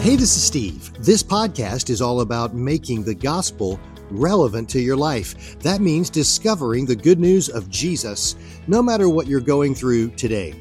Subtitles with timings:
[0.00, 0.90] Hey, this is Steve.
[0.98, 3.78] This podcast is all about making the gospel
[4.10, 5.58] relevant to your life.
[5.58, 8.34] That means discovering the good news of Jesus,
[8.66, 10.54] no matter what you're going through today.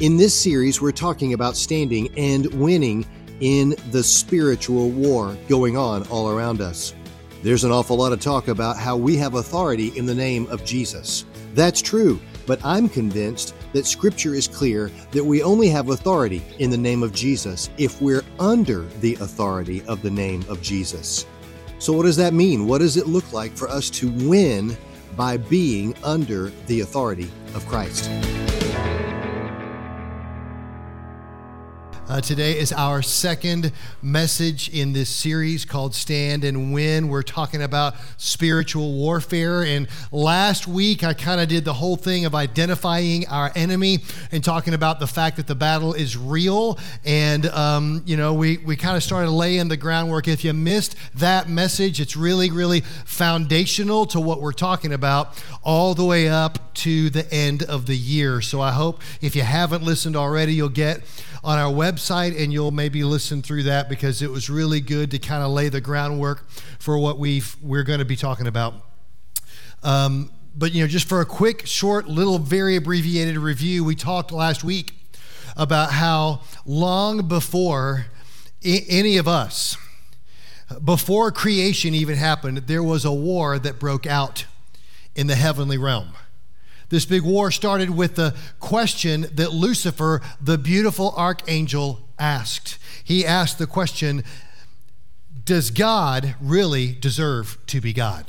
[0.00, 3.04] In this series, we're talking about standing and winning
[3.40, 6.94] in the spiritual war going on all around us.
[7.42, 10.64] There's an awful lot of talk about how we have authority in the name of
[10.64, 11.26] Jesus.
[11.52, 16.70] That's true, but I'm convinced that Scripture is clear that we only have authority in
[16.70, 21.26] the name of Jesus if we're under the authority of the name of Jesus.
[21.78, 22.66] So, what does that mean?
[22.66, 24.76] What does it look like for us to win
[25.16, 28.08] by being under the authority of Christ?
[32.12, 37.08] Uh, today is our second message in this series called Stand and Win.
[37.08, 39.62] We're talking about spiritual warfare.
[39.62, 44.44] And last week, I kind of did the whole thing of identifying our enemy and
[44.44, 46.78] talking about the fact that the battle is real.
[47.02, 50.28] And, um, you know, we, we kind of started laying the groundwork.
[50.28, 55.94] If you missed that message, it's really, really foundational to what we're talking about all
[55.94, 58.42] the way up to the end of the year.
[58.42, 61.00] So I hope if you haven't listened already, you'll get
[61.44, 65.18] on our website and you'll maybe listen through that because it was really good to
[65.18, 68.74] kind of lay the groundwork for what we we're going to be talking about.
[69.82, 74.32] Um, but you know, just for a quick, short, little, very abbreviated review, we talked
[74.32, 74.94] last week
[75.56, 78.06] about how long before
[78.64, 79.76] I- any of us,
[80.84, 84.46] before creation even happened, there was a war that broke out
[85.14, 86.14] in the heavenly realm.
[86.92, 92.76] This big war started with the question that Lucifer, the beautiful archangel, asked.
[93.02, 94.24] He asked the question
[95.42, 98.26] Does God really deserve to be God?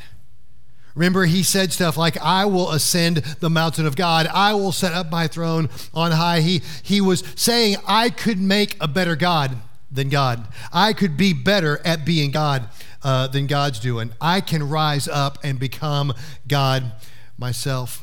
[0.95, 4.27] Remember, he said stuff like, I will ascend the mountain of God.
[4.27, 6.39] I will set up my throne on high.
[6.39, 9.57] He, he was saying, I could make a better God
[9.91, 10.47] than God.
[10.71, 12.69] I could be better at being God
[13.03, 14.13] uh, than God's doing.
[14.21, 16.13] I can rise up and become
[16.47, 16.93] God
[17.37, 18.02] myself.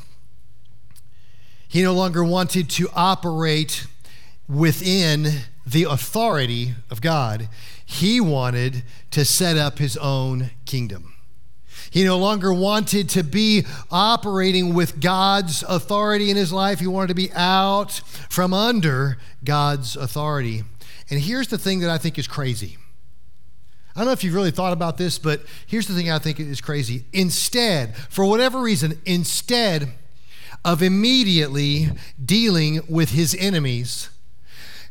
[1.71, 3.87] He no longer wanted to operate
[4.49, 7.47] within the authority of God.
[7.85, 11.13] He wanted to set up his own kingdom.
[11.89, 16.81] He no longer wanted to be operating with God's authority in his life.
[16.81, 20.63] He wanted to be out from under God's authority.
[21.09, 22.75] And here's the thing that I think is crazy.
[23.95, 26.37] I don't know if you've really thought about this, but here's the thing I think
[26.37, 27.05] is crazy.
[27.13, 29.93] Instead, for whatever reason, instead
[30.63, 31.89] of immediately
[32.23, 34.09] dealing with his enemies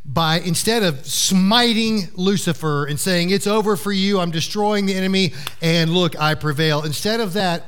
[0.04, 5.32] by instead of smiting Lucifer and saying, It's over for you, I'm destroying the enemy,
[5.60, 6.82] and look, I prevail.
[6.82, 7.64] Instead of that,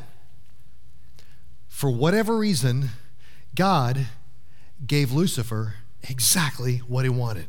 [1.69, 2.91] for whatever reason,
[3.55, 4.07] God
[4.87, 5.75] gave Lucifer
[6.09, 7.47] exactly what he wanted.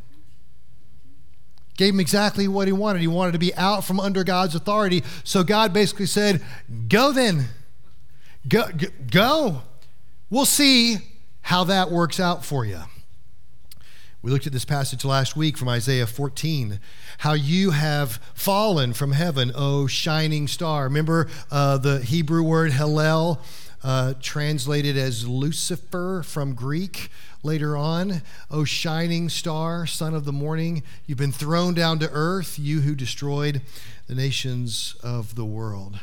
[1.78, 3.02] Gave him exactly what he wanted.
[3.02, 5.04] He wanted to be out from under God's authority.
[5.24, 6.42] So God basically said,
[6.88, 7.46] Go then.
[8.48, 8.66] Go.
[9.10, 9.62] go.
[10.34, 10.98] We'll see
[11.42, 12.80] how that works out for you.
[14.24, 16.80] We looked at this passage last week from Isaiah 14,
[17.20, 20.86] how you have fallen from heaven, O shining star.
[20.86, 23.42] Remember uh, the Hebrew word Hallel,
[23.84, 27.12] uh, translated as Lucifer from Greek
[27.44, 28.24] later on.
[28.50, 32.96] O shining star, son of the morning, you've been thrown down to earth, you who
[32.96, 33.62] destroyed
[34.08, 36.00] the nations of the world.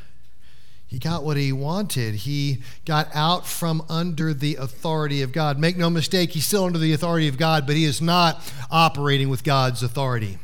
[0.90, 2.16] He got what he wanted.
[2.16, 5.56] He got out from under the authority of God.
[5.56, 9.28] Make no mistake, he's still under the authority of God, but he is not operating
[9.28, 10.38] with God's authority.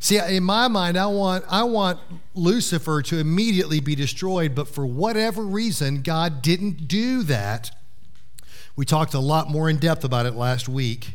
[0.00, 2.00] See, in my mind, I want, I want
[2.34, 7.70] Lucifer to immediately be destroyed, but for whatever reason, God didn't do that.
[8.74, 11.12] We talked a lot more in depth about it last week.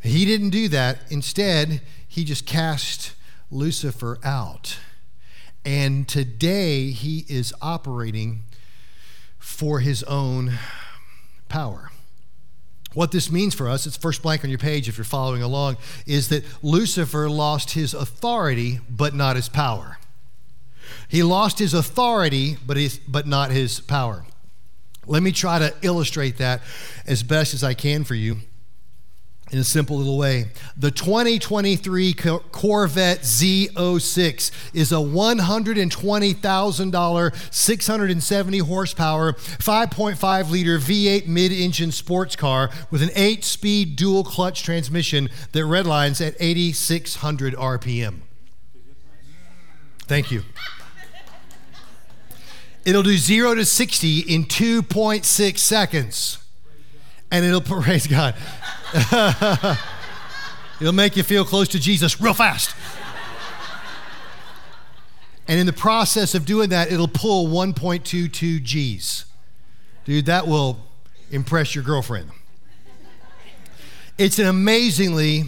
[0.00, 1.00] He didn't do that.
[1.10, 3.12] Instead, he just cast
[3.50, 4.78] Lucifer out.
[5.66, 8.44] And today he is operating
[9.36, 10.52] for his own
[11.48, 11.90] power.
[12.94, 15.76] What this means for us, it's first blank on your page if you're following along,
[16.06, 19.98] is that Lucifer lost his authority but not his power.
[21.08, 24.24] He lost his authority but, his, but not his power.
[25.04, 26.62] Let me try to illustrate that
[27.06, 28.38] as best as I can for you
[29.52, 30.46] in a simple little way.
[30.76, 42.34] The 2023 Corvette Z06 is a $120,000, 670 horsepower, 5.5 liter V8 mid engine sports
[42.34, 48.22] car with an 8 speed dual clutch transmission that redlines at 8,600 RPM.
[50.06, 50.42] Thank you.
[52.84, 56.38] It'll do 0 to 60 in 2.6 seconds.
[57.30, 58.34] And it'll praise God.
[60.80, 62.74] It'll make you feel close to Jesus real fast.
[65.48, 69.24] And in the process of doing that, it'll pull 1.22 G's.
[70.04, 70.78] Dude, that will
[71.30, 72.30] impress your girlfriend.
[74.18, 75.44] It's an amazingly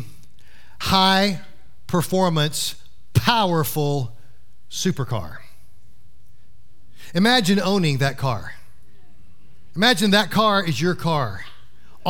[0.80, 1.40] high
[1.86, 2.76] performance,
[3.14, 4.16] powerful
[4.70, 5.38] supercar.
[7.14, 8.54] Imagine owning that car.
[9.74, 11.44] Imagine that car is your car.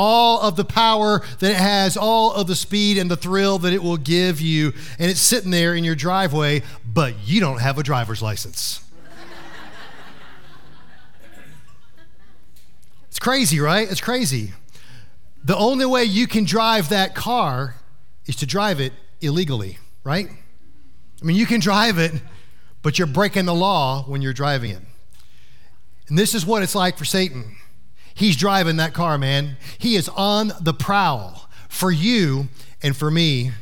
[0.01, 3.73] All of the power that it has, all of the speed and the thrill that
[3.73, 7.79] it will give you, and it's sitting there in your driveway, but you don't have
[7.79, 8.81] a driver's license.
[13.09, 13.91] it's crazy, right?
[13.91, 14.53] It's crazy.
[15.43, 17.75] The only way you can drive that car
[18.27, 20.29] is to drive it illegally, right?
[21.21, 22.13] I mean, you can drive it,
[22.83, 24.83] but you're breaking the law when you're driving it.
[26.07, 27.57] And this is what it's like for Satan.
[28.19, 29.57] He's driving that car, man.
[29.79, 32.49] He is on the prowl for you
[32.83, 33.53] and for me.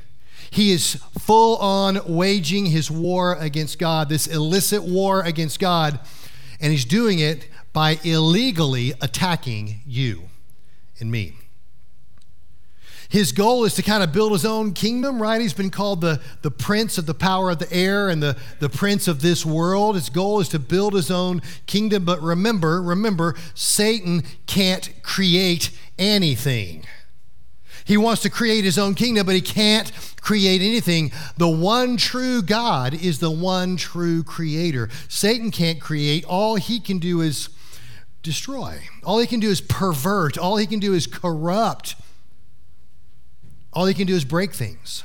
[0.50, 6.00] He is full on waging his war against God, this illicit war against God,
[6.58, 10.23] and he's doing it by illegally attacking you
[10.99, 11.35] and me.
[13.08, 15.41] His goal is to kind of build his own kingdom, right?
[15.41, 18.69] He's been called the, the prince of the power of the air and the, the
[18.69, 19.94] prince of this world.
[19.94, 22.05] His goal is to build his own kingdom.
[22.05, 26.85] But remember, remember, Satan can't create anything.
[27.85, 31.12] He wants to create his own kingdom, but he can't create anything.
[31.37, 34.88] The one true God is the one true creator.
[35.09, 36.25] Satan can't create.
[36.25, 37.49] All he can do is
[38.25, 38.81] destroy.
[39.05, 40.37] All he can do is pervert.
[40.37, 41.94] All he can do is corrupt.
[43.76, 45.05] All he can do is break things.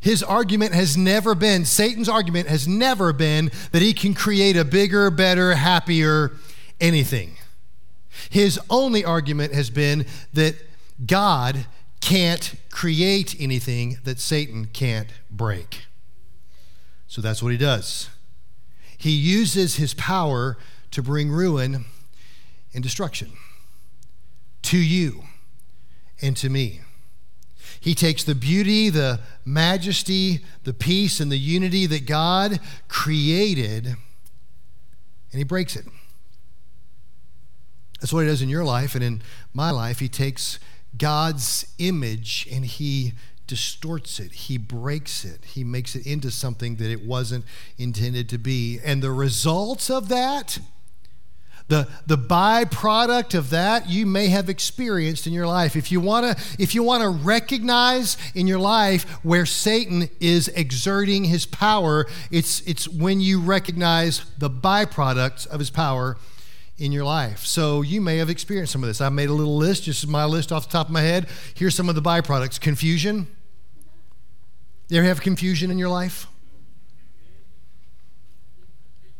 [0.00, 4.64] His argument has never been, Satan's argument has never been that he can create a
[4.64, 6.32] bigger, better, happier
[6.80, 7.36] anything.
[8.30, 10.56] His only argument has been that
[11.06, 11.66] God
[12.00, 15.84] can't create anything that Satan can't break.
[17.06, 18.10] So that's what he does.
[18.98, 20.58] He uses his power
[20.90, 21.84] to bring ruin
[22.74, 23.30] and destruction
[24.62, 25.22] to you
[26.22, 26.80] and to me.
[27.80, 33.96] He takes the beauty, the majesty, the peace, and the unity that God created, and
[35.32, 35.86] he breaks it.
[38.00, 39.22] That's what he does in your life and in
[39.54, 39.98] my life.
[39.98, 40.58] He takes
[40.96, 43.12] God's image and he
[43.46, 47.44] distorts it, he breaks it, he makes it into something that it wasn't
[47.78, 48.78] intended to be.
[48.84, 50.60] And the results of that
[51.70, 55.76] the, the byproduct of that you may have experienced in your life.
[55.76, 60.48] If you want to if you want to recognize in your life where Satan is
[60.48, 66.18] exerting his power, it's it's when you recognize the byproducts of his power
[66.76, 67.46] in your life.
[67.46, 69.00] So you may have experienced some of this.
[69.00, 71.28] I made a little list, just my list off the top of my head.
[71.54, 72.60] Here's some of the byproducts.
[72.60, 73.28] Confusion.
[74.88, 76.26] You ever have confusion in your life?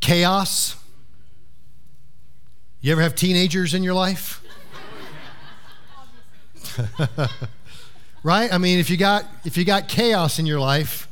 [0.01, 0.80] Chaos
[2.81, 4.43] you ever have teenagers in your life?
[8.23, 8.53] right?
[8.53, 11.09] I mean, if you got if you got chaos in your life,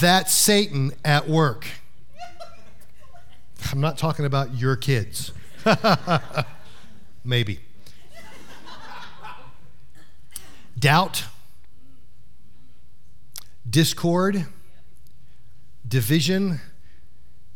[0.00, 1.66] that's Satan at work.
[3.70, 5.32] I'm not talking about your kids.
[7.24, 7.60] Maybe.
[10.78, 11.24] Doubt,
[13.68, 14.46] discord,
[15.86, 16.60] division,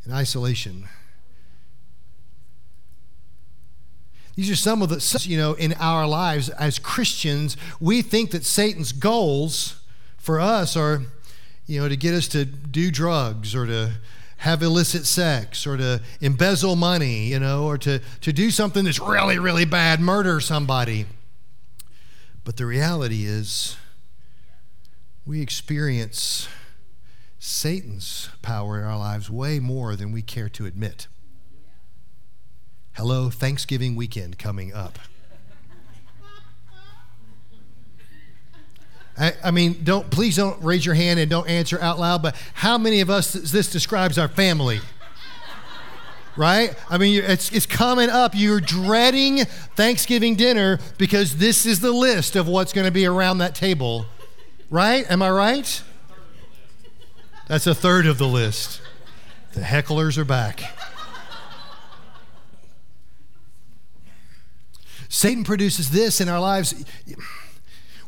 [0.04, 0.88] and isolation.
[4.36, 8.44] These are some of the, you know, in our lives as Christians, we think that
[8.44, 9.80] Satan's goals
[10.16, 11.02] for us are,
[11.66, 13.92] you know, to get us to do drugs or to
[14.38, 19.00] have illicit sex or to embezzle money, you know, or to, to do something that's
[19.00, 21.04] really, really bad, murder somebody.
[22.44, 23.76] But the reality is,
[25.26, 26.48] we experience
[27.38, 31.06] Satan's power in our lives way more than we care to admit.
[33.00, 34.98] Hello, Thanksgiving weekend coming up.
[39.18, 42.20] I, I, mean, don't please don't raise your hand and don't answer out loud.
[42.20, 44.80] But how many of us this describes our family?
[46.36, 46.74] Right?
[46.90, 48.32] I mean, it's it's coming up.
[48.34, 53.38] You're dreading Thanksgiving dinner because this is the list of what's going to be around
[53.38, 54.04] that table.
[54.68, 55.10] Right?
[55.10, 55.82] Am I right?
[57.48, 58.82] That's a third of the list.
[59.54, 60.64] The hecklers are back.
[65.10, 66.72] Satan produces this in our lives.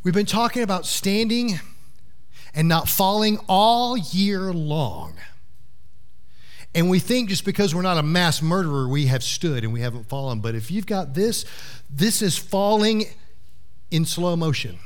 [0.05, 1.59] We've been talking about standing
[2.55, 5.15] and not falling all year long.
[6.77, 9.81] And we think just because we're not a mass murderer, we have stood and we
[9.81, 10.39] haven't fallen.
[10.39, 11.45] But if you've got this,
[11.91, 13.07] this is falling
[13.91, 14.79] in slow motion.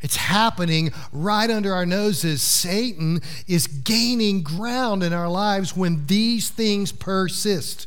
[0.00, 2.42] It's happening right under our noses.
[2.42, 7.86] Satan is gaining ground in our lives when these things persist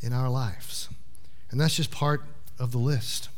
[0.00, 0.88] in our lives.
[1.50, 2.22] And that's just part
[2.58, 3.28] of the list.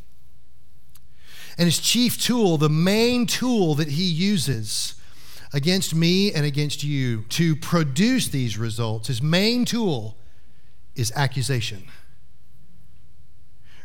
[1.57, 4.95] And his chief tool, the main tool that he uses
[5.53, 10.17] against me and against you to produce these results, his main tool
[10.95, 11.85] is accusation.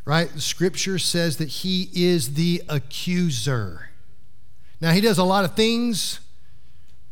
[0.06, 0.30] Right?
[0.40, 3.90] Scripture says that he is the accuser.
[4.82, 6.20] Now, he does a lot of things,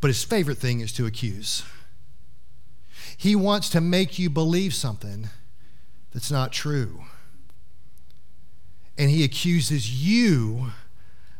[0.00, 1.64] but his favorite thing is to accuse.
[3.16, 5.30] He wants to make you believe something
[6.12, 7.04] that's not true.
[8.98, 10.72] And he accuses you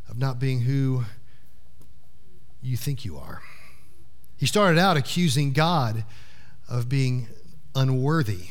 [0.08, 1.04] of not being who
[2.62, 3.42] you think you are.
[4.36, 6.04] He started out accusing God
[6.68, 7.28] of being
[7.74, 8.48] unworthy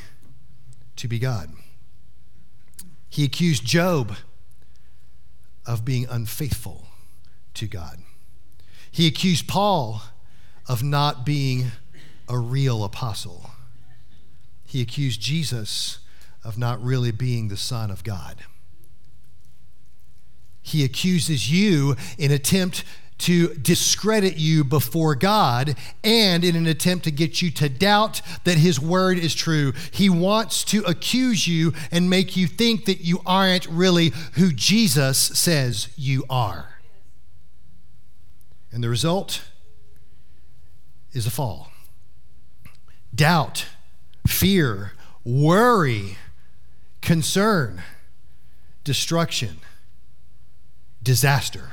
[0.97, 1.51] to be God.
[3.09, 4.15] He accused Job
[5.65, 6.87] of being unfaithful
[7.55, 7.99] to God.
[8.89, 10.01] He accused Paul
[10.67, 11.71] of not being
[12.27, 13.51] a real apostle.
[14.63, 15.99] He accused Jesus
[16.43, 18.43] of not really being the Son of God.
[20.61, 22.83] He accuses you in attempt
[23.21, 28.57] to discredit you before God and in an attempt to get you to doubt that
[28.57, 29.73] His word is true.
[29.91, 35.19] He wants to accuse you and make you think that you aren't really who Jesus
[35.19, 36.79] says you are.
[38.71, 39.43] And the result
[41.13, 41.71] is a fall.
[43.13, 43.67] Doubt,
[44.25, 44.93] fear,
[45.23, 46.17] worry,
[47.01, 47.83] concern,
[48.83, 49.57] destruction,
[51.03, 51.71] disaster.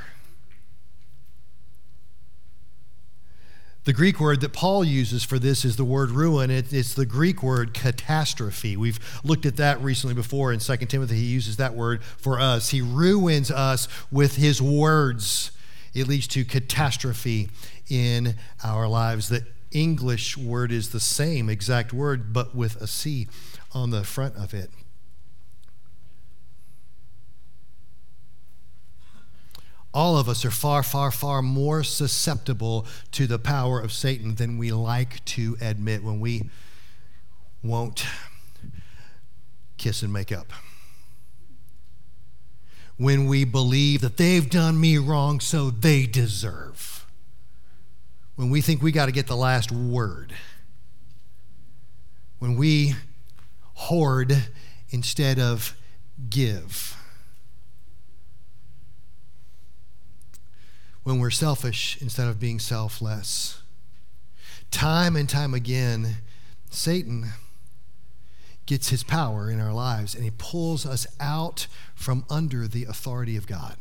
[3.85, 6.51] The Greek word that Paul uses for this is the word ruin.
[6.51, 8.75] It, it's the Greek word catastrophe.
[8.75, 11.15] We've looked at that recently before in 2 Timothy.
[11.15, 12.69] He uses that word for us.
[12.69, 15.51] He ruins us with his words.
[15.93, 17.49] It leads to catastrophe
[17.89, 19.29] in our lives.
[19.29, 23.27] The English word is the same exact word, but with a C
[23.71, 24.69] on the front of it.
[29.93, 34.57] All of us are far, far, far more susceptible to the power of Satan than
[34.57, 36.49] we like to admit when we
[37.63, 38.05] won't
[39.77, 40.51] kiss and make up.
[42.97, 47.05] When we believe that they've done me wrong, so they deserve.
[48.35, 50.33] When we think we got to get the last word.
[52.39, 52.95] When we
[53.73, 54.49] hoard
[54.91, 55.75] instead of
[56.29, 56.98] give
[61.09, 63.63] when we're selfish instead of being selfless.
[64.69, 66.17] Time and time again,
[66.69, 67.31] Satan
[68.67, 73.35] gets his power in our lives and he pulls us out from under the authority
[73.35, 73.75] of God.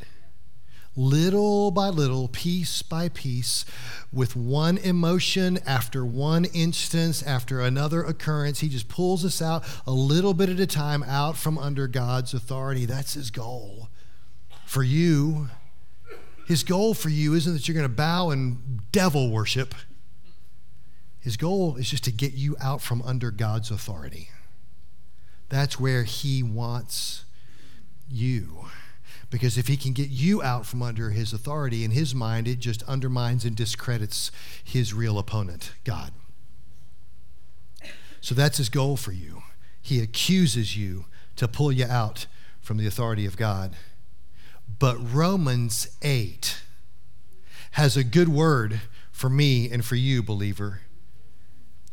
[0.97, 3.67] Little by little, piece by piece,
[4.11, 9.93] with one emotion after one instance after another occurrence, he just pulls us out a
[9.93, 12.87] little bit at a time out from under God's authority.
[12.87, 13.91] That's his goal
[14.65, 15.49] for you
[16.49, 19.75] his goal for you isn't that you're going to bow and devil worship.
[21.21, 24.31] His goal is just to get you out from under God's authority.
[25.51, 27.27] That's where He wants
[28.09, 28.65] you.
[29.29, 32.61] Because if He can get you out from under His authority, in His mind, it
[32.61, 34.31] just undermines and discredits
[34.65, 36.13] His real opponent, God.
[38.23, 39.43] So that's His goal for you.
[39.83, 41.05] He accuses you
[41.37, 42.25] to pull you out
[42.63, 43.77] from the authority of God.
[44.79, 46.61] But Romans 8
[47.73, 50.81] has a good word for me and for you, believer.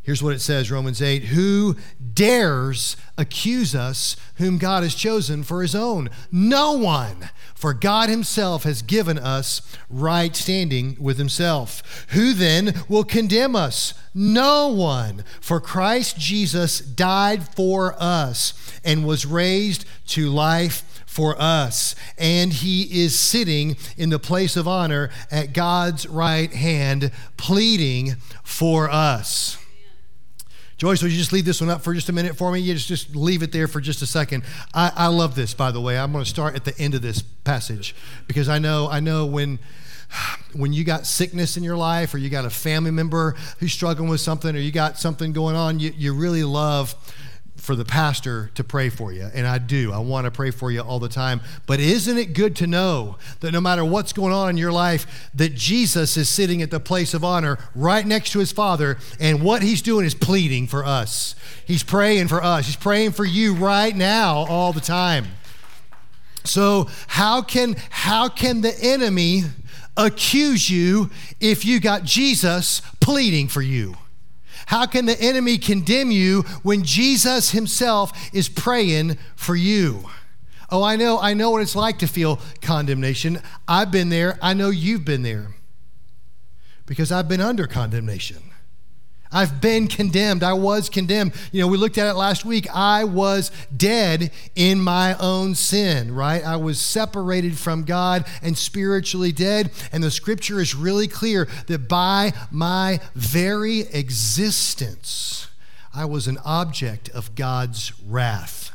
[0.06, 1.76] Here's what it says Romans 8 Who
[2.14, 6.12] dares accuse us whom God has chosen for his own?
[6.32, 7.32] No one.
[7.56, 12.06] For God himself has given us right standing with himself.
[12.10, 13.96] Who then will condemn us?
[14.14, 15.24] No one.
[15.42, 18.54] For Christ Jesus died for us
[18.84, 21.96] and was raised to life for us.
[22.18, 28.90] And he is sitting in the place of honor at God's right hand, pleading for
[28.90, 29.58] us.
[30.78, 32.60] Joyce, would you just leave this one up for just a minute for me?
[32.60, 34.44] You just, just leave it there for just a second.
[34.74, 35.98] I, I love this, by the way.
[35.98, 37.96] I'm going to start at the end of this passage
[38.28, 39.60] because I know, I know when
[40.54, 44.08] when you got sickness in your life or you got a family member who's struggling
[44.08, 46.94] with something or you got something going on, you, you really love
[47.56, 49.92] for the pastor to pray for you, and I do.
[49.92, 51.42] I want to pray for you all the time.
[51.66, 55.30] But isn't it good to know that no matter what's going on in your life,
[55.34, 59.42] that Jesus is sitting at the place of honor right next to his Father, and
[59.42, 61.36] what he's doing is pleading for us.
[61.66, 62.68] He's praying for us.
[62.68, 65.26] He's praying for you right now all the time.
[66.44, 69.44] So how can how can the enemy
[69.98, 71.10] accuse you
[71.40, 73.96] if you got Jesus pleading for you?
[74.68, 80.10] How can the enemy condemn you when Jesus himself is praying for you?
[80.70, 83.42] Oh, I know, I know what it's like to feel condemnation.
[83.68, 84.40] I've been there.
[84.42, 85.56] I know you've been there
[86.86, 88.45] because I've been under condemnation.
[89.32, 90.44] I've been condemned.
[90.44, 91.34] I was condemned.
[91.52, 92.68] You know, we looked at it last week.
[92.74, 96.44] I was dead in my own sin, right?
[96.44, 99.72] I was separated from God and spiritually dead.
[99.92, 105.48] And the scripture is really clear that by my very existence,
[105.94, 108.72] I was an object of God's wrath.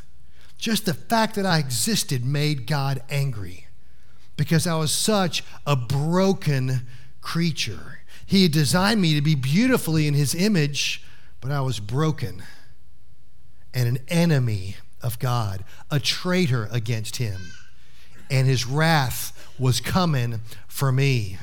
[0.59, 3.66] Just the fact that I existed made God angry
[4.37, 6.87] because I was such a broken
[7.21, 8.00] creature.
[8.30, 11.02] He had designed me to be beautifully in His image,
[11.40, 12.44] but I was broken
[13.75, 17.40] and an enemy of God, a traitor against Him.
[18.30, 21.38] And His wrath was coming for me.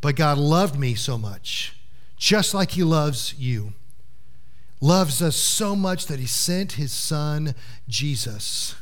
[0.00, 1.76] But God loved me so much,
[2.16, 3.74] just like He loves you.
[4.80, 7.54] Loves us so much that He sent His Son,
[7.86, 8.74] Jesus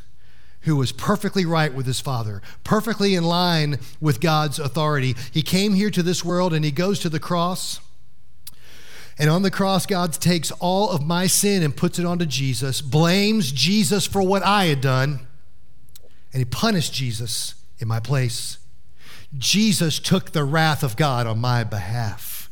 [0.62, 5.14] who was perfectly right with his father, perfectly in line with God's authority.
[5.33, 7.81] He came here to this world and he goes to the cross.
[9.19, 12.81] And on the cross, God takes all of my sin and puts it onto Jesus,
[12.81, 15.26] blames Jesus for what I had done,
[16.33, 18.59] and he punished Jesus in my place.
[19.37, 22.50] Jesus took the wrath of God on my behalf.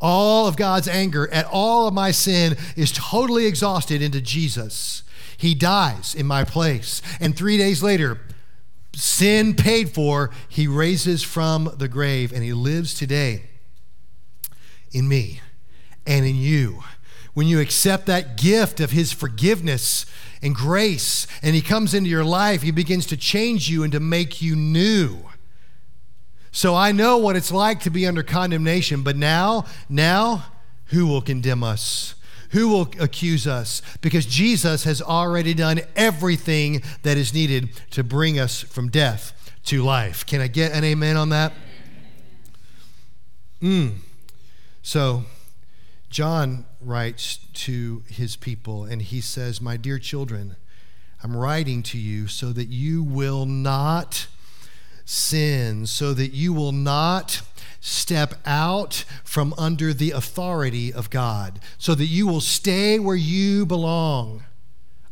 [0.00, 5.02] All of God's anger at all of my sin is totally exhausted into Jesus.
[5.40, 7.00] He dies in my place.
[7.18, 8.20] And three days later,
[8.94, 13.44] sin paid for, he raises from the grave and he lives today
[14.92, 15.40] in me
[16.06, 16.84] and in you.
[17.32, 20.04] When you accept that gift of his forgiveness
[20.42, 24.00] and grace, and he comes into your life, he begins to change you and to
[24.00, 25.20] make you new.
[26.52, 30.44] So I know what it's like to be under condemnation, but now, now,
[30.86, 32.14] who will condemn us?
[32.50, 33.80] Who will accuse us?
[34.00, 39.82] Because Jesus has already done everything that is needed to bring us from death to
[39.82, 40.26] life.
[40.26, 41.52] Can I get an amen on that?
[43.62, 43.96] Mm.
[44.82, 45.24] So,
[46.08, 50.56] John writes to his people and he says, My dear children,
[51.22, 54.26] I'm writing to you so that you will not
[55.04, 57.42] sin, so that you will not
[57.80, 63.64] step out from under the authority of God so that you will stay where you
[63.64, 64.44] belong.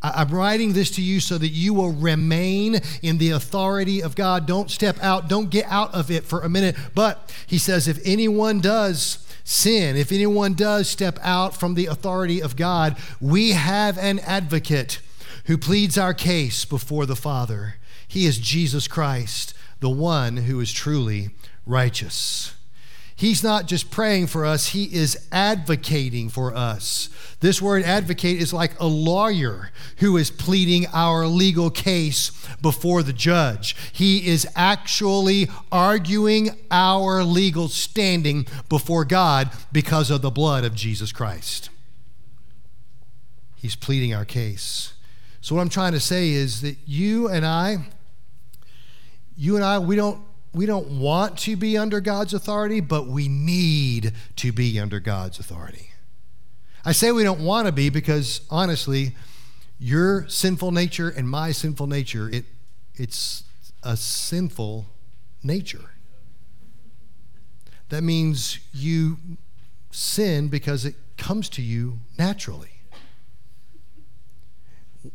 [0.01, 4.47] I'm writing this to you so that you will remain in the authority of God.
[4.47, 6.77] Don't step out, don't get out of it for a minute.
[6.95, 12.41] But he says, if anyone does sin, if anyone does step out from the authority
[12.41, 15.01] of God, we have an advocate
[15.47, 17.77] who pleads our case before the Father.
[18.07, 21.31] He is Jesus Christ, the one who is truly
[21.67, 22.55] righteous.
[23.19, 27.09] He's not just praying for us, he is advocating for us.
[27.41, 32.31] This word advocate is like a lawyer who is pleading our legal case
[32.63, 33.75] before the judge.
[33.93, 41.11] He is actually arguing our legal standing before God because of the blood of Jesus
[41.11, 41.71] Christ.
[43.57, 44.93] He's pleading our case.
[45.41, 47.79] So, what I'm trying to say is that you and I,
[49.37, 50.28] you and I, we don't
[50.59, 55.39] we don't want to be under God's authority, but we need to be under God's
[55.39, 55.91] authority.
[56.85, 59.15] I say we don't want to be because honestly,
[59.79, 62.45] your sinful nature and my sinful nature, it,
[62.97, 63.45] it's
[63.85, 64.87] a sinful
[65.45, 65.93] nature.
[67.91, 69.19] That means you
[69.93, 72.81] sin because it comes to you naturally.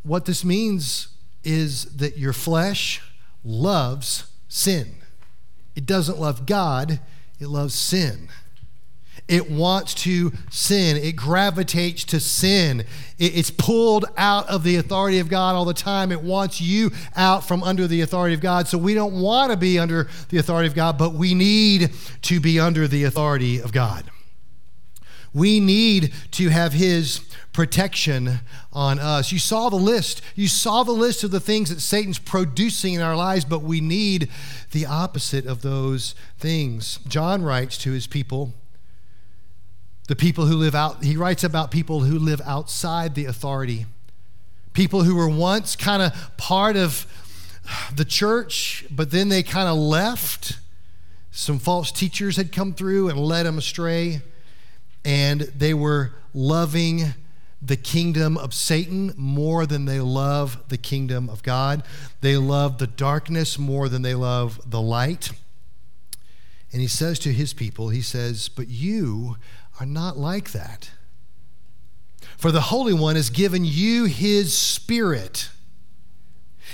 [0.03, 1.09] What this means
[1.43, 3.01] is that your flesh
[3.43, 5.02] loves sin.
[5.75, 6.99] It doesn't love God,
[7.39, 8.29] it loves sin.
[9.27, 10.97] It wants to sin.
[10.97, 12.83] It gravitates to sin.
[13.17, 16.11] It's pulled out of the authority of God all the time.
[16.11, 18.67] It wants you out from under the authority of God.
[18.67, 21.91] So we don't want to be under the authority of God, but we need
[22.23, 24.03] to be under the authority of God.
[25.33, 27.21] We need to have His
[27.53, 28.39] protection
[28.71, 29.31] on us.
[29.31, 30.21] You saw the list.
[30.35, 33.79] You saw the list of the things that Satan's producing in our lives, but we
[33.79, 34.29] need
[34.71, 36.99] the opposite of those things.
[37.07, 38.53] John writes to his people,
[40.07, 43.85] the people who live out, he writes about people who live outside the authority,
[44.73, 47.07] people who were once kind of part of
[47.95, 50.59] the church, but then they kind of left.
[51.31, 54.21] Some false teachers had come through and led them astray,
[55.05, 57.13] and they were loving
[57.61, 61.83] the kingdom of Satan more than they love the kingdom of God.
[62.21, 65.31] They love the darkness more than they love the light.
[66.71, 69.37] And he says to his people, he says, But you
[69.79, 70.91] are not like that.
[72.37, 75.49] For the Holy One has given you his spirit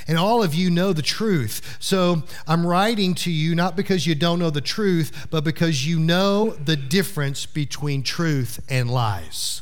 [0.10, 1.78] and all of you know the truth.
[1.80, 6.00] So I'm writing to you not because you don't know the truth, but because you
[6.00, 9.62] know the difference between truth and lies.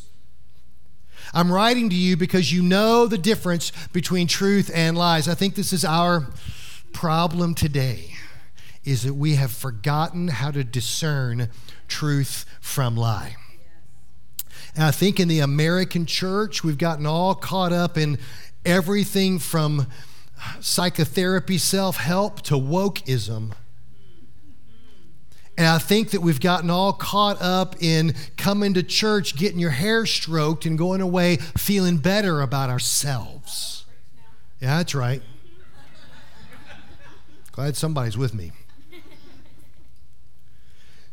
[1.33, 5.27] I'm writing to you because you know the difference between truth and lies.
[5.27, 6.27] I think this is our
[6.93, 8.13] problem today
[8.86, 11.49] is that we have forgotten how to discern
[11.89, 13.36] truth from lie.
[14.75, 18.17] And I think in the American church, we've gotten all caught up in
[18.63, 19.88] everything from
[20.60, 23.54] psychotherapy, self help to wokeism.
[25.58, 29.71] And I think that we've gotten all caught up in coming to church, getting your
[29.71, 33.86] hair stroked, and going away feeling better about ourselves.
[34.62, 35.21] Yeah, that's right.
[37.52, 38.52] Glad somebody's with me.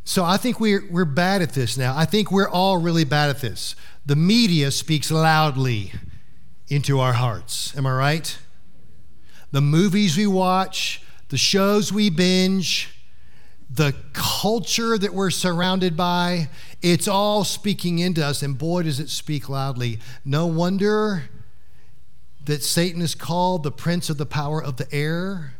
[0.04, 1.96] So I think we're, we're bad at this now.
[1.96, 3.74] I think we're all really bad at this.
[4.04, 5.92] The media speaks loudly
[6.68, 7.74] into our hearts.
[7.78, 8.38] Am I right?
[9.54, 12.92] The movies we watch, the shows we binge,
[13.70, 16.48] the culture that we're surrounded by,
[16.82, 18.42] it's all speaking into us.
[18.42, 20.00] And boy, does it speak loudly.
[20.24, 21.30] No wonder
[22.46, 25.54] that Satan is called the prince of the power of the air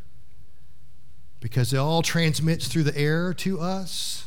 [1.39, 4.25] because it all transmits through the air to us.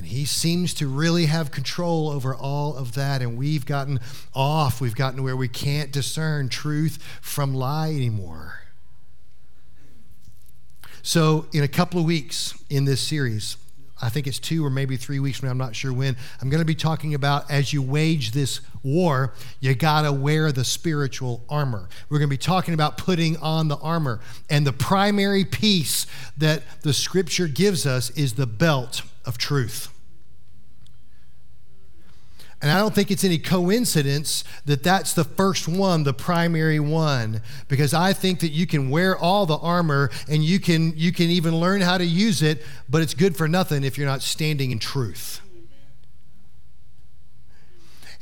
[0.00, 3.20] And he seems to really have control over all of that.
[3.20, 4.00] And we've gotten
[4.34, 4.80] off.
[4.80, 8.60] We've gotten to where we can't discern truth from lie anymore.
[11.02, 13.58] So, in a couple of weeks in this series,
[14.00, 16.48] I think it's two or maybe three weeks from now, I'm not sure when, I'm
[16.48, 20.64] going to be talking about as you wage this war, you got to wear the
[20.64, 21.90] spiritual armor.
[22.08, 24.20] We're going to be talking about putting on the armor.
[24.48, 26.06] And the primary piece
[26.38, 29.88] that the scripture gives us is the belt of truth.
[32.62, 37.40] And I don't think it's any coincidence that that's the first one, the primary one,
[37.68, 41.30] because I think that you can wear all the armor and you can you can
[41.30, 44.72] even learn how to use it, but it's good for nothing if you're not standing
[44.72, 45.40] in truth.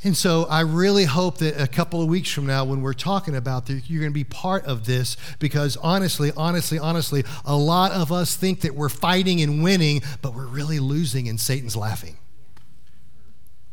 [0.01, 3.35] And so I really hope that a couple of weeks from now, when we're talking
[3.35, 7.91] about this, you're going to be part of this because honestly, honestly, honestly, a lot
[7.91, 12.17] of us think that we're fighting and winning, but we're really losing and Satan's laughing.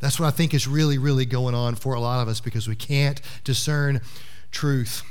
[0.01, 2.69] That's what I think is really, really going on for a lot of us because
[2.69, 4.01] we can't discern
[4.51, 5.03] truth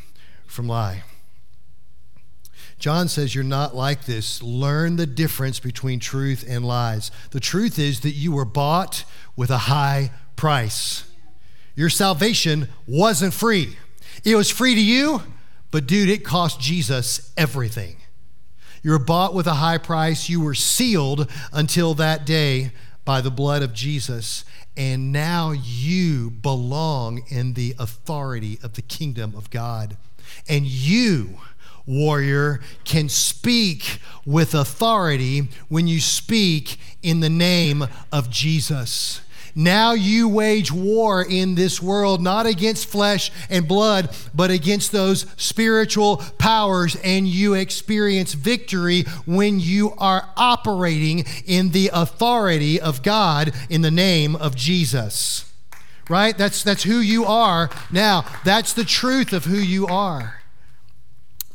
[0.46, 1.04] from lie.
[2.78, 4.44] John says you're not like this.
[4.44, 7.10] Learn the difference between truth and lies.
[7.32, 9.06] The truth is that you were bought
[9.38, 11.04] with a high price.
[11.76, 13.78] Your salvation wasn't free.
[14.24, 15.22] It was free to you,
[15.72, 17.98] but dude, it cost Jesus everything.
[18.82, 20.30] You were bought with a high price.
[20.30, 22.72] You were sealed until that day
[23.04, 24.46] by the blood of Jesus.
[24.78, 29.98] And now you belong in the authority of the kingdom of God.
[30.48, 31.40] And you,
[31.86, 39.22] warrior, can speak with authority when you speak in the name of Jesus.
[39.56, 45.26] Now you wage war in this world, not against flesh and blood, but against those
[45.38, 53.54] spiritual powers, and you experience victory when you are operating in the authority of God
[53.70, 55.50] in the name of Jesus.
[56.10, 56.38] Right?
[56.38, 57.70] That's, that's who you are.
[57.90, 60.35] Now, that's the truth of who you are.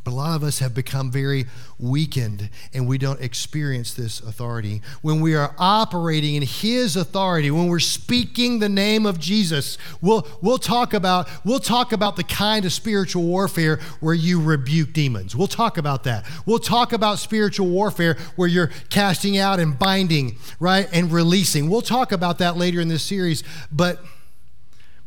[0.03, 1.47] But a lot of us have become very
[1.79, 4.81] weakened and we don't experience this authority.
[5.03, 10.27] When we are operating in His authority, when we're speaking the name of Jesus, we'll,
[10.41, 15.37] we'll, talk about, we'll talk about the kind of spiritual warfare where you rebuke demons.
[15.37, 16.25] We'll talk about that.
[16.47, 21.69] We'll talk about spiritual warfare where you're casting out and binding, right, and releasing.
[21.69, 23.45] We'll talk about that later in this series.
[23.71, 24.01] But,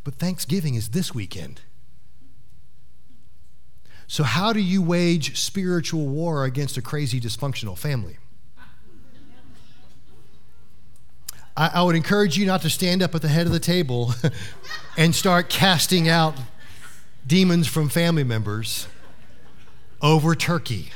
[0.04, 1.62] but Thanksgiving is this weekend.
[4.14, 8.18] So, how do you wage spiritual war against a crazy, dysfunctional family?
[11.58, 14.14] I, I would encourage you not to stand up at the head of the table
[14.98, 16.36] and start casting out
[17.26, 18.88] demons from family members
[20.00, 20.92] over turkey.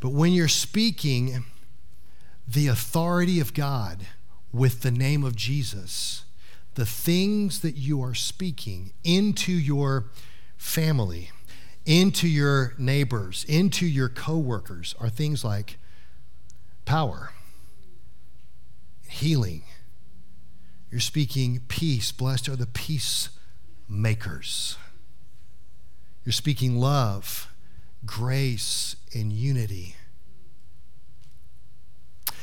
[0.00, 1.44] But when you're speaking
[2.48, 4.04] the authority of God
[4.52, 6.24] with the name of Jesus,
[6.74, 10.06] the things that you are speaking into your
[10.56, 11.30] family,
[11.84, 15.78] into your neighbors, into your coworkers are things like
[16.84, 17.32] power,
[19.08, 19.62] healing,
[20.90, 22.12] You're speaking peace.
[22.12, 24.76] Blessed are the peacemakers.
[26.24, 27.48] You're speaking love,
[28.04, 29.96] grace, and unity.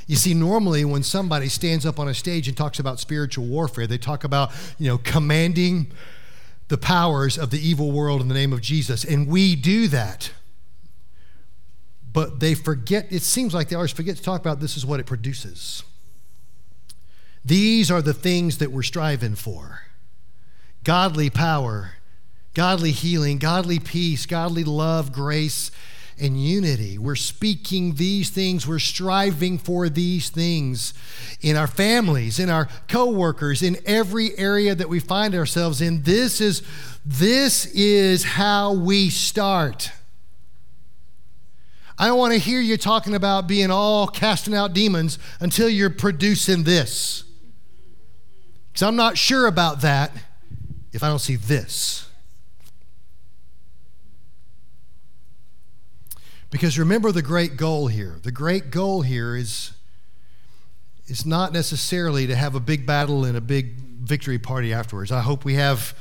[0.07, 3.87] You see, normally when somebody stands up on a stage and talks about spiritual warfare,
[3.87, 5.91] they talk about, you know, commanding
[6.73, 9.03] the powers of the evil world in the name of Jesus.
[9.03, 10.31] And we do that.
[12.11, 14.99] But they forget, it seems like they always forget to talk about this is what
[14.99, 15.83] it produces.
[17.45, 19.81] These are the things that we're striving for
[20.83, 21.91] godly power,
[22.55, 25.69] godly healing, godly peace, godly love, grace,
[26.19, 26.97] and unity.
[26.97, 30.93] We're speaking these things, we're striving for these things
[31.41, 36.03] in our families, in our coworkers, in every area that we find ourselves in.
[36.03, 36.63] This is
[37.05, 39.91] this is how we start.
[41.97, 45.89] I don't want to hear you talking about being all casting out demons until you're
[45.89, 47.23] producing this.
[48.71, 50.11] Because I'm not sure about that
[50.91, 52.09] if I don't see this.
[56.53, 58.19] Because remember the great goal here.
[58.21, 59.71] The great goal here is,
[61.07, 65.11] is not necessarily to have a big battle and a big victory party afterwards.
[65.11, 65.97] I hope we have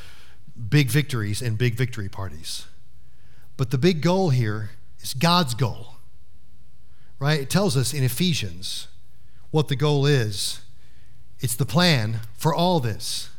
[0.69, 2.67] big victories and big victory parties.
[3.57, 5.95] But the big goal here is God's goal,
[7.19, 7.41] right?
[7.41, 8.89] It tells us in Ephesians
[9.53, 10.61] what the goal is.
[11.41, 13.31] It's the plan for all this.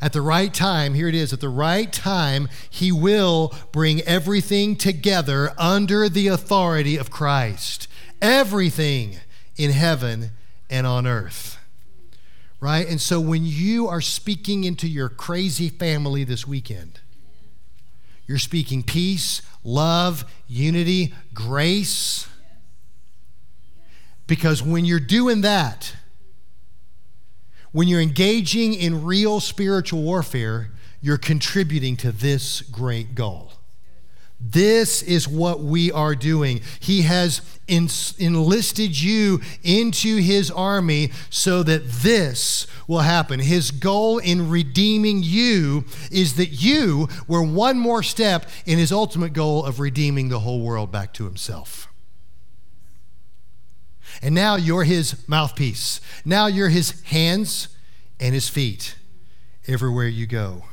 [0.00, 4.76] At the right time, here it is, at the right time, he will bring everything
[4.76, 7.88] together under the authority of Christ.
[8.20, 9.16] Everything
[9.56, 10.30] in heaven
[10.68, 11.58] and on earth.
[12.60, 12.88] Right?
[12.88, 17.00] And so when you are speaking into your crazy family this weekend,
[18.26, 22.28] you're speaking peace, love, unity, grace.
[24.26, 25.94] Because when you're doing that,
[27.76, 30.70] when you're engaging in real spiritual warfare,
[31.02, 33.52] you're contributing to this great goal.
[34.40, 36.62] This is what we are doing.
[36.80, 43.40] He has enlisted you into his army so that this will happen.
[43.40, 49.34] His goal in redeeming you is that you were one more step in his ultimate
[49.34, 51.88] goal of redeeming the whole world back to himself.
[54.22, 56.00] And now you're his mouthpiece.
[56.24, 57.68] Now you're his hands
[58.18, 58.96] and his feet
[59.66, 60.64] everywhere you go.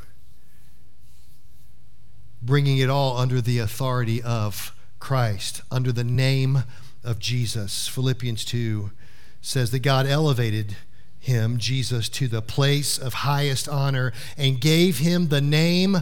[2.42, 6.64] Bringing it all under the authority of Christ, under the name
[7.04, 7.88] of Jesus.
[7.88, 8.92] Philippians 2
[9.42, 10.78] says that God elevated
[11.20, 15.98] him, Jesus, to the place of highest honor and gave him the name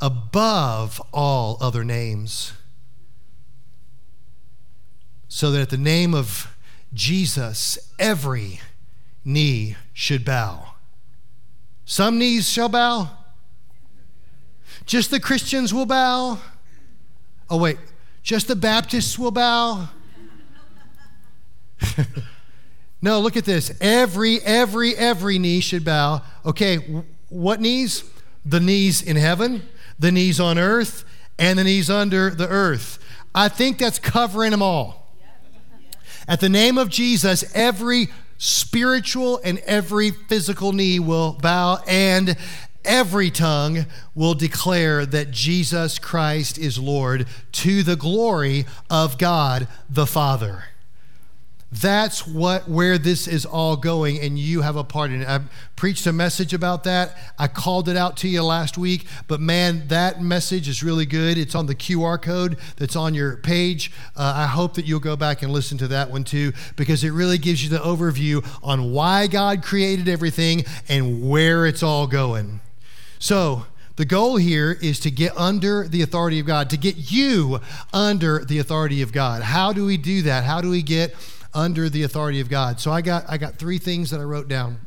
[0.00, 2.52] above all other names.
[5.28, 6.51] So that at the name of
[6.94, 8.60] Jesus, every
[9.24, 10.74] knee should bow.
[11.84, 13.10] Some knees shall bow.
[14.86, 16.38] Just the Christians will bow.
[17.48, 17.78] Oh, wait,
[18.22, 19.88] just the Baptists will bow.
[23.02, 23.72] no, look at this.
[23.80, 26.22] Every, every, every knee should bow.
[26.44, 26.76] Okay,
[27.28, 28.04] what knees?
[28.44, 29.62] The knees in heaven,
[29.98, 31.04] the knees on earth,
[31.38, 32.98] and the knees under the earth.
[33.34, 35.01] I think that's covering them all.
[36.28, 38.08] At the name of Jesus, every
[38.38, 42.36] spiritual and every physical knee will bow, and
[42.84, 50.06] every tongue will declare that Jesus Christ is Lord to the glory of God the
[50.06, 50.64] Father.
[51.80, 55.28] That's what where this is all going, and you have a part in it.
[55.28, 55.40] I
[55.74, 57.16] preached a message about that.
[57.38, 61.38] I called it out to you last week, but man, that message is really good.
[61.38, 63.90] It's on the QR code that's on your page.
[64.14, 67.10] Uh, I hope that you'll go back and listen to that one too, because it
[67.10, 72.60] really gives you the overview on why God created everything and where it's all going.
[73.18, 73.64] So,
[73.96, 77.60] the goal here is to get under the authority of God, to get you
[77.92, 79.42] under the authority of God.
[79.42, 80.44] How do we do that?
[80.44, 81.14] How do we get
[81.54, 82.80] under the authority of God.
[82.80, 84.80] So I got I got three things that I wrote down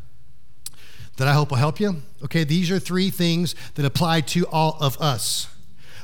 [1.17, 2.01] that I hope will help you.
[2.23, 5.47] Okay, these are three things that apply to all of us.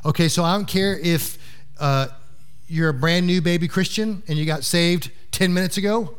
[0.06, 1.38] Okay, so I don't care if
[1.80, 2.08] uh,
[2.67, 6.15] you're a brand new baby Christian and you got saved 10 minutes ago,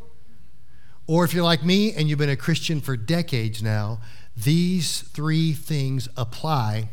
[1.06, 4.00] or if you're like me and you've been a Christian for decades now,
[4.36, 6.90] these three things apply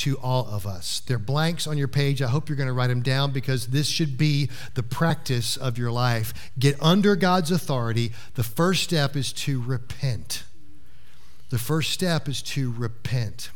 [0.00, 1.00] to all of us.
[1.00, 2.22] They're blanks on your page.
[2.22, 5.76] I hope you're going to write them down because this should be the practice of
[5.76, 6.50] your life.
[6.58, 8.12] Get under God's authority.
[8.34, 10.44] The first step is to repent.
[11.50, 13.50] The first step is to repent.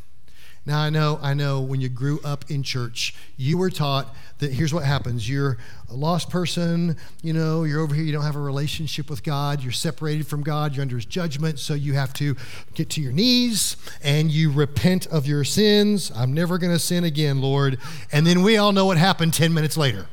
[0.67, 4.51] Now, I know, I know when you grew up in church, you were taught that
[4.51, 5.29] here's what happens.
[5.29, 5.57] You're
[5.89, 9.61] a lost person, you know, you're over here, you don't have a relationship with God,
[9.61, 12.35] you're separated from God, you're under his judgment, so you have to
[12.73, 16.11] get to your knees and you repent of your sins.
[16.15, 17.77] I'm never going to sin again, Lord.
[18.11, 20.07] And then we all know what happened 10 minutes later.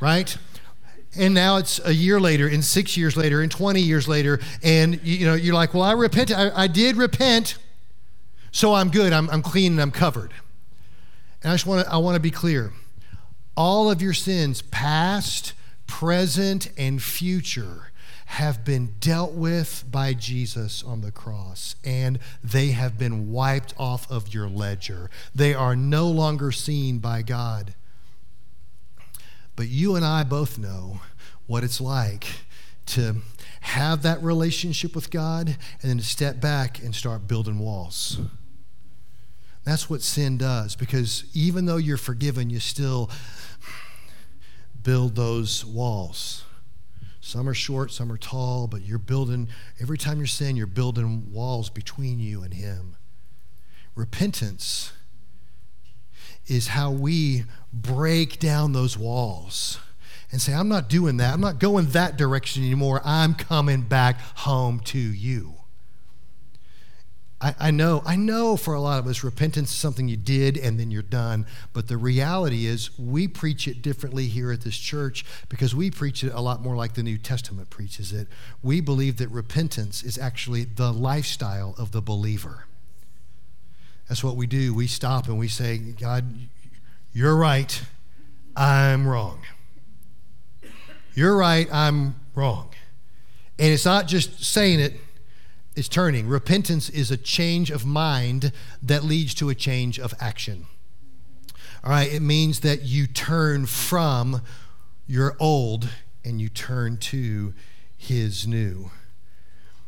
[0.00, 0.36] Right?
[1.16, 5.00] and now it's a year later and six years later and 20 years later and
[5.02, 7.56] you know you're like well i repent i, I did repent
[8.50, 10.32] so I'm good, I'm, I'm clean, and I'm covered.
[11.42, 12.72] And I just want to I want to be clear.
[13.56, 15.52] All of your sins, past,
[15.86, 17.90] present, and future,
[18.26, 24.08] have been dealt with by Jesus on the cross, and they have been wiped off
[24.10, 25.10] of your ledger.
[25.34, 27.74] They are no longer seen by God.
[29.56, 31.00] But you and I both know
[31.46, 32.26] what it's like
[32.88, 33.16] to
[33.60, 38.18] have that relationship with God and then to step back and start building walls.
[39.64, 43.10] That's what sin does because even though you're forgiven, you still
[44.82, 46.44] build those walls.
[47.20, 49.48] Some are short, some are tall, but you're building,
[49.78, 52.96] every time you're sin, you're building walls between you and Him.
[53.94, 54.92] Repentance
[56.46, 59.78] is how we break down those walls
[60.30, 61.32] and say, I'm not doing that.
[61.32, 63.00] I'm not going that direction anymore.
[63.04, 65.54] I'm coming back home to you.
[67.40, 70.56] I, I, know, I know for a lot of us, repentance is something you did
[70.56, 71.46] and then you're done.
[71.72, 76.24] But the reality is, we preach it differently here at this church because we preach
[76.24, 78.26] it a lot more like the New Testament preaches it.
[78.62, 82.64] We believe that repentance is actually the lifestyle of the believer.
[84.08, 84.74] That's what we do.
[84.74, 86.24] We stop and we say, God,
[87.12, 87.82] you're right,
[88.56, 89.40] I'm wrong.
[91.18, 92.68] You're right, I'm wrong.
[93.58, 95.00] And it's not just saying it, it,
[95.74, 96.28] is turning.
[96.28, 100.66] Repentance is a change of mind that leads to a change of action.
[101.82, 104.42] All right, it means that you turn from
[105.08, 105.88] your old
[106.24, 107.52] and you turn to
[107.96, 108.92] his new.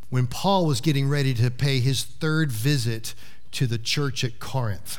[0.08, 3.14] When Paul was getting ready to pay his third visit
[3.52, 4.98] to the church at Corinth,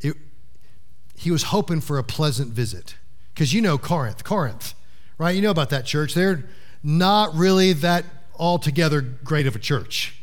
[0.00, 0.16] it,
[1.14, 2.96] he was hoping for a pleasant visit.
[3.34, 4.74] Because you know Corinth, Corinth,
[5.18, 5.34] right?
[5.34, 6.14] You know about that church.
[6.14, 6.44] They're
[6.82, 8.04] not really that
[8.38, 10.18] altogether great of a church.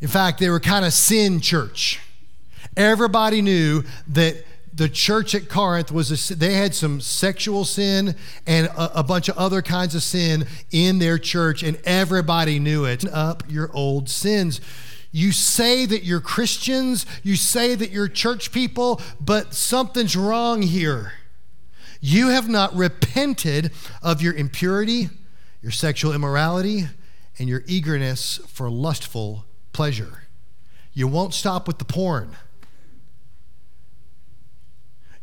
[0.00, 2.00] In fact, they were kind of sin church.
[2.76, 8.14] Everybody knew that the church at Corinth was a, they had some sexual sin
[8.46, 12.84] and a, a, bunch of other kinds of sin in their church, and everybody knew
[12.84, 13.04] it.
[13.12, 14.60] Up your old sins.
[15.10, 21.12] You say that you're Christians, you say that you're church people, but something's wrong here.
[22.00, 25.08] You have not repented of your impurity,
[25.62, 26.86] your sexual immorality,
[27.38, 30.24] and your eagerness for lustful pleasure.
[30.92, 32.36] You won't stop with the porn.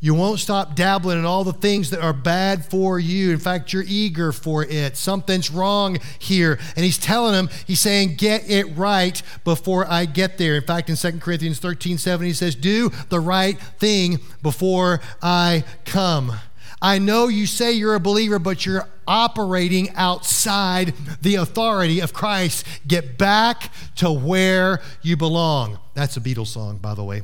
[0.05, 3.31] You won't stop dabbling in all the things that are bad for you.
[3.31, 4.97] In fact, you're eager for it.
[4.97, 6.59] Something's wrong here.
[6.75, 10.57] And he's telling them, he's saying, get it right before I get there.
[10.57, 15.63] In fact, in 2 Corinthians 13 7, he says, do the right thing before I
[15.85, 16.33] come.
[16.81, 22.65] I know you say you're a believer, but you're operating outside the authority of Christ.
[22.88, 25.79] Get back to where you belong.
[25.93, 27.23] That's a Beatles song, by the way.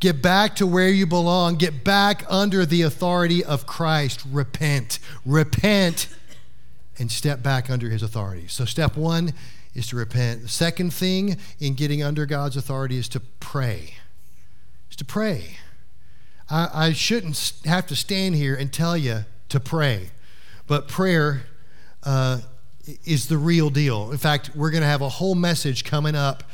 [0.00, 1.56] Get back to where you belong.
[1.56, 4.22] Get back under the authority of Christ.
[4.30, 4.98] Repent.
[5.26, 6.08] Repent
[6.98, 8.46] and step back under his authority.
[8.48, 9.34] So, step one
[9.74, 10.42] is to repent.
[10.42, 13.94] The second thing in getting under God's authority is to pray.
[14.90, 15.58] Is to pray.
[16.50, 20.10] I, I shouldn't have to stand here and tell you to pray,
[20.66, 21.42] but prayer
[22.02, 22.40] uh,
[23.04, 24.10] is the real deal.
[24.10, 26.44] In fact, we're going to have a whole message coming up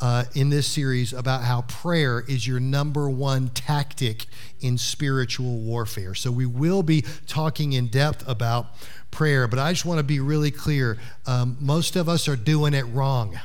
[0.00, 4.26] uh, in this series about how prayer is your number one tactic
[4.60, 6.14] in spiritual warfare.
[6.14, 8.66] So we will be talking in depth about
[9.12, 10.98] prayer, but I just want to be really clear.
[11.26, 13.38] Um, most of us are doing it wrong.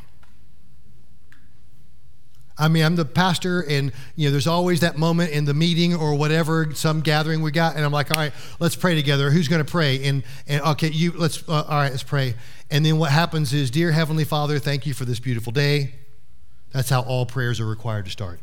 [2.59, 5.93] I mean, I'm the pastor, and you know, there's always that moment in the meeting
[5.93, 9.29] or whatever, some gathering we got, and I'm like, all right, let's pray together.
[9.29, 10.03] Who's going to pray?
[10.05, 12.33] And and okay, you let's uh, all right, let's pray.
[12.71, 15.93] And then what happens is, dear Heavenly Father, thank you for this beautiful day.
[16.71, 18.39] That's how all prayers are required to start.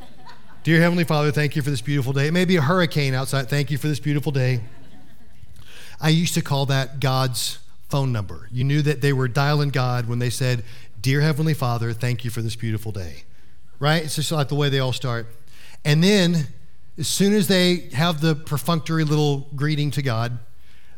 [0.62, 2.28] dear Heavenly Father, thank you for this beautiful day.
[2.28, 3.48] It may be a hurricane outside.
[3.48, 4.60] Thank you for this beautiful day.
[6.00, 8.48] I used to call that God's phone number.
[8.52, 10.62] You knew that they were dialing God when they said,
[11.00, 13.24] Dear Heavenly Father, thank you for this beautiful day
[13.78, 14.02] right?
[14.02, 15.26] It's just like the way they all start.
[15.84, 16.48] And then,
[16.98, 20.38] as soon as they have the perfunctory little greeting to God,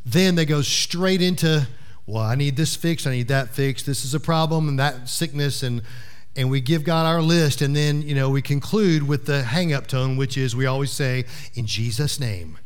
[0.05, 1.67] then they go straight into,
[2.07, 5.09] well, I need this fixed, I need that fixed, this is a problem, and that
[5.09, 5.83] sickness, and
[6.37, 9.73] and we give God our list, and then, you know, we conclude with the hang
[9.73, 11.25] up tone, which is we always say,
[11.55, 12.57] in Jesus' name.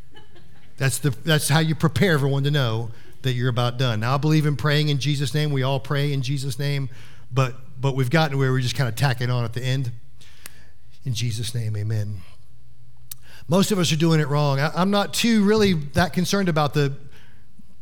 [0.76, 2.90] That's, the, that's how you prepare everyone to know
[3.22, 4.00] that you're about done.
[4.00, 5.50] Now, I believe in praying in Jesus' name.
[5.50, 6.90] We all pray in Jesus' name,
[7.32, 9.64] but, but we've gotten to where we're just kind of tack it on at the
[9.64, 9.92] end.
[11.04, 12.22] In Jesus' name, amen.
[13.46, 14.58] Most of us are doing it wrong.
[14.58, 16.96] I, I'm not too really that concerned about the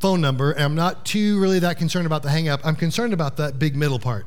[0.00, 2.60] phone number, and I'm not too really that concerned about the hang up.
[2.64, 4.26] I'm concerned about that big middle part.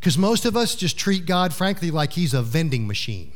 [0.00, 3.32] Because most of us just treat God, frankly, like He's a vending machine.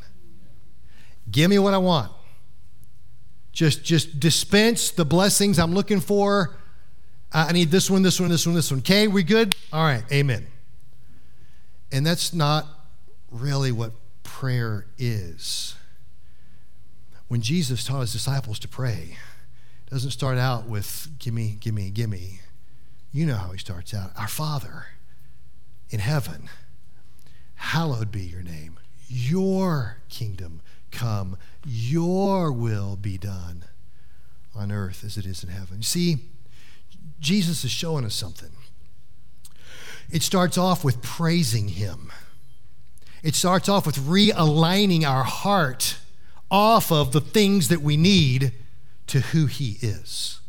[1.31, 2.13] Give me what I want.
[3.53, 6.57] Just, just dispense the blessings I'm looking for.
[7.33, 8.81] I need this one, this one, this one, this one.
[8.81, 9.55] Okay, we good?
[9.73, 10.47] All right, amen.
[11.93, 12.67] And that's not
[13.31, 13.93] really what
[14.41, 15.75] prayer is.
[17.29, 19.19] When Jesus taught his disciples to pray,
[19.87, 22.41] it doesn't start out with gimme, gimme, gimme.
[23.13, 24.13] You know how he starts out.
[24.17, 24.87] Our Father
[25.91, 26.49] in heaven,
[27.57, 28.81] hallowed be your name.
[29.09, 31.37] Your kingdom come,
[31.67, 33.65] your will be done
[34.57, 35.83] on earth as it is in heaven.
[35.83, 36.17] See,
[37.21, 38.53] Jesus is showing us something.
[40.11, 42.11] It starts off with praising him.
[43.23, 45.99] It starts off with realigning our heart
[46.51, 48.53] off of the things that we need
[49.07, 50.41] to who he is.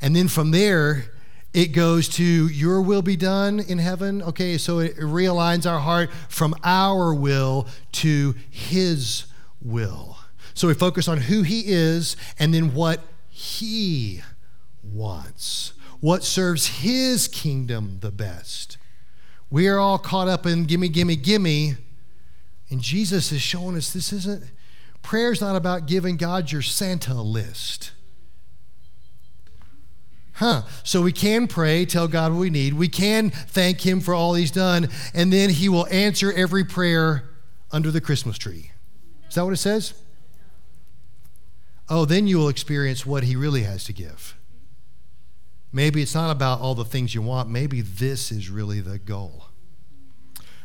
[0.00, 1.12] And then from there,
[1.54, 4.22] it goes to your will be done in heaven.
[4.22, 9.24] Okay, so it realigns our heart from our will to his
[9.62, 10.18] will.
[10.52, 13.00] So we focus on who he is and then what
[13.30, 14.22] he
[14.82, 18.75] wants, what serves his kingdom the best.
[19.50, 21.76] We are all caught up in gimme, gimme, gimme.
[22.68, 24.44] And Jesus is showing us this isn't,
[25.02, 27.92] prayer's not about giving God your Santa list.
[30.34, 30.62] Huh.
[30.82, 32.74] So we can pray, tell God what we need.
[32.74, 37.30] We can thank Him for all He's done, and then He will answer every prayer
[37.72, 38.72] under the Christmas tree.
[39.28, 39.94] Is that what it says?
[41.88, 44.35] Oh, then you will experience what He really has to give.
[45.76, 49.44] Maybe it's not about all the things you want, maybe this is really the goal.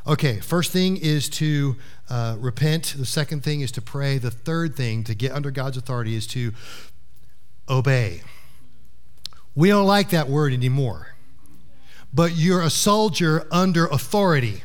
[0.07, 1.76] Okay, first thing is to
[2.09, 2.95] uh, repent.
[2.97, 4.20] The second thing is to pray.
[4.20, 6.53] The third thing to get under God's authority is to
[7.68, 8.22] obey.
[9.53, 11.18] We don't like that word anymore.
[12.14, 14.64] But you're a soldier under authority.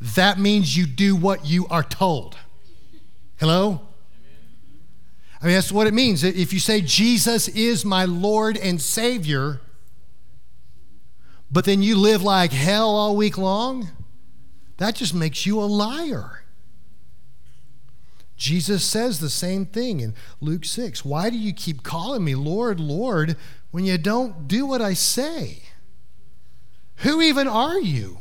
[0.00, 2.36] That means you do what you are told.
[3.38, 3.82] Hello?
[5.42, 6.22] I mean, that's what it means.
[6.22, 9.60] If you say, Jesus is my Lord and Savior,
[11.50, 13.88] but then you live like hell all week long,
[14.76, 16.42] that just makes you a liar.
[18.36, 21.04] Jesus says the same thing in Luke 6.
[21.04, 23.36] Why do you keep calling me Lord, Lord,
[23.70, 25.62] when you don't do what I say?
[26.96, 28.18] Who even are you?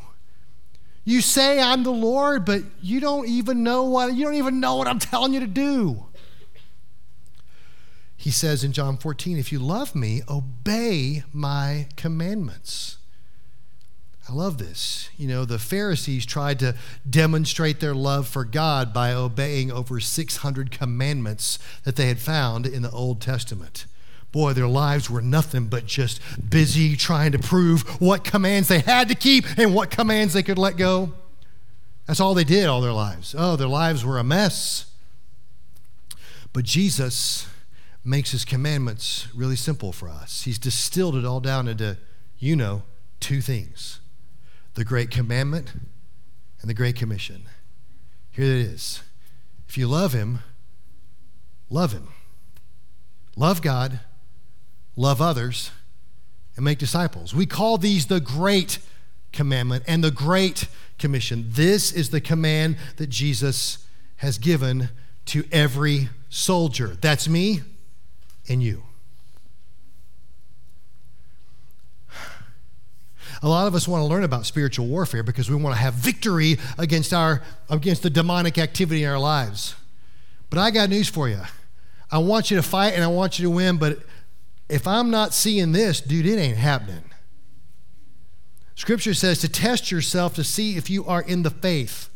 [1.06, 4.76] You say I'm the Lord, but you don't even know what you don't even know
[4.76, 6.06] what I'm telling you to do.
[8.20, 12.98] He says in John 14, if you love me, obey my commandments.
[14.28, 15.10] I love this.
[15.18, 16.76] You know, the Pharisees tried to
[17.10, 22.82] demonstrate their love for God by obeying over 600 commandments that they had found in
[22.82, 23.86] the Old Testament
[24.32, 29.10] boy, their lives were nothing but just busy trying to prove what commands they had
[29.10, 31.14] to keep and what commands they could let go.
[32.06, 33.36] That's all they did all their lives.
[33.38, 34.86] Oh, their lives were a mess.
[36.54, 37.48] But Jesus
[38.10, 40.44] makes his commandments really simple for us.
[40.44, 41.98] He's distilled it all down into,
[42.38, 42.84] you know,
[43.20, 44.00] two things
[44.76, 45.74] the Great Commandment
[46.62, 47.44] and the Great Commission.
[48.32, 49.04] Here it is.
[49.68, 50.40] If you love him,
[51.70, 52.08] love him.
[53.36, 54.00] Love God
[55.00, 55.72] love others,
[56.58, 57.34] and make disciples.
[57.34, 58.80] We call these the Great
[59.32, 61.46] Commandment and the Great Commission.
[61.48, 63.86] This is the command that Jesus
[64.18, 64.90] has given
[65.28, 66.98] to every soldier.
[67.00, 67.62] That's me
[68.50, 68.84] and you.
[73.42, 75.94] A lot of us want to learn about spiritual warfare because we want to have
[75.94, 79.76] victory against our against the demonic activity in our lives.
[80.50, 81.42] But I got news for you.
[82.12, 84.00] I want you to fight and I want you to win, but
[84.68, 87.04] if I'm not seeing this, dude, it ain't happening.
[88.76, 92.10] Scripture says to test yourself to see if you are in the faith.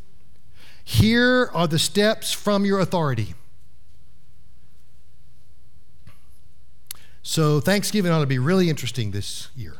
[0.83, 3.35] Here are the steps from your authority.
[7.23, 9.73] So, Thanksgiving ought to be really interesting this year.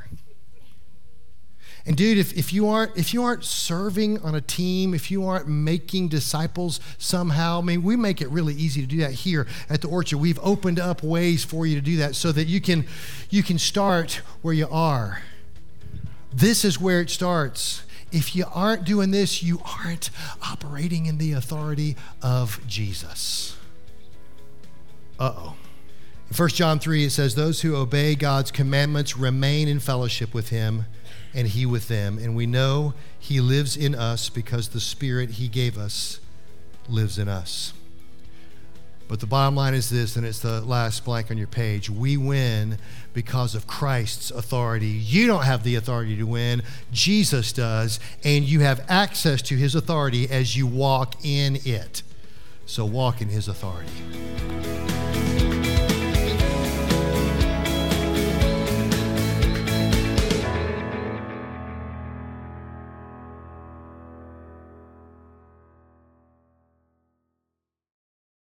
[1.86, 5.26] And dude, if, if you aren't if you aren't serving on a team, if you
[5.26, 9.46] aren't making disciples somehow, I mean, we make it really easy to do that here
[9.70, 10.20] at the orchard.
[10.20, 12.86] We've opened up ways for you to do that so that you can
[13.30, 15.24] you can start where you are.
[16.32, 17.84] This is where it starts
[18.14, 23.58] if you aren't doing this, you aren't operating in the authority of Jesus.
[25.20, 25.56] Uh oh.
[26.34, 30.50] In 1 John 3, it says, Those who obey God's commandments remain in fellowship with
[30.50, 30.86] him,
[31.32, 32.18] and he with them.
[32.18, 36.20] And we know he lives in us because the Spirit he gave us
[36.90, 37.74] lives in us.
[39.08, 41.88] But the bottom line is this, and it's the last blank on your page.
[41.88, 42.80] We win
[43.14, 44.88] because of Christ's authority.
[44.88, 49.76] You don't have the authority to win, Jesus does, and you have access to his
[49.76, 52.02] authority as you walk in it.
[52.66, 53.92] So walk in his authority.